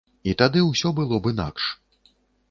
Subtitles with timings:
[0.29, 1.63] І тады ўсё было б інакш.